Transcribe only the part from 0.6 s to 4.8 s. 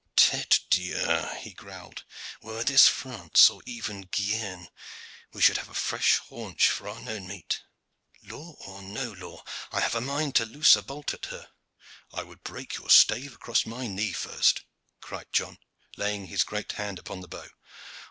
Dieu!" he growled, "were this France, or even Guienne,